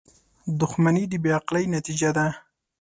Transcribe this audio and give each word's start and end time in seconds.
•دښمني 0.59 1.03
د 1.11 1.13
بې 1.23 1.31
عقلۍ 1.37 1.65
نتیجه 1.75 2.09
ده. 2.17 2.27